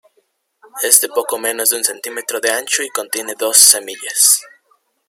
Es 0.81 0.99
de 1.01 1.09
poco 1.09 1.37
menos 1.37 1.69
de 1.69 1.75
un 1.77 1.83
centímetro 1.83 2.39
de 2.39 2.49
ancho 2.49 2.81
y 2.81 2.89
contiene 2.89 3.35
dos 3.37 3.57
semillas. 3.57 4.41